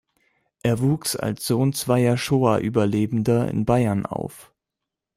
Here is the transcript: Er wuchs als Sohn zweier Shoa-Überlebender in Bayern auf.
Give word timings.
Er 0.63 0.79
wuchs 0.79 1.15
als 1.15 1.45
Sohn 1.45 1.73
zweier 1.73 2.17
Shoa-Überlebender 2.17 3.47
in 3.47 3.65
Bayern 3.65 4.07
auf. 4.07 4.51